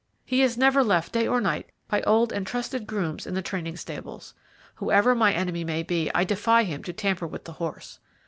He 0.25 0.41
is 0.41 0.57
never 0.57 0.83
left 0.83 1.11
day 1.11 1.27
or 1.27 1.39
night 1.39 1.69
by 1.87 2.01
old 2.01 2.33
and 2.33 2.47
trusted 2.47 2.87
grooms 2.87 3.27
in 3.27 3.35
the 3.35 3.43
training 3.43 3.77
stables. 3.77 4.33
Whoever 4.77 5.13
my 5.13 5.31
enemy 5.31 5.63
may 5.63 5.83
be, 5.83 6.09
I 6.15 6.23
defy 6.23 6.63
him 6.63 6.81
to 6.85 6.91
tamper 6.93 7.27
with 7.27 7.43
the 7.43 7.53
horse. 7.61 7.99